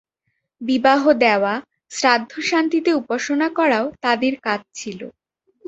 বিবাহ 0.61 1.01
দেওয়া, 1.19 1.53
শ্রাদ্ধ-শান্তিতে 1.91 2.91
উপাসনা 2.93 3.47
করাও 3.49 3.85
তাঁদের 4.01 4.33
কাজ 4.41 4.61
ছিল। 4.73 4.99